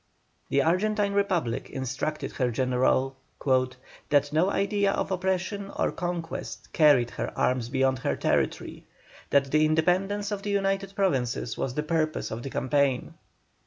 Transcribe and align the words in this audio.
The 0.49 0.63
Argentine 0.63 1.13
Republic 1.13 1.69
instructed 1.69 2.31
her 2.31 2.49
General: 2.49 3.15
"That 4.09 4.33
no 4.33 4.49
idea 4.49 4.93
of 4.93 5.11
oppression 5.11 5.69
or 5.75 5.91
conquest 5.91 6.73
carried 6.73 7.11
her 7.11 7.31
arms 7.37 7.69
beyond 7.69 7.99
her 7.99 8.15
territory; 8.15 8.85
that 9.29 9.51
the 9.51 9.63
independence 9.63 10.31
of 10.31 10.41
the 10.41 10.49
United 10.49 10.95
Provinces 10.95 11.55
was 11.55 11.75
the 11.75 11.83
purpose 11.83 12.31
of 12.31 12.41
the 12.41 12.49
campaign." 12.49 13.13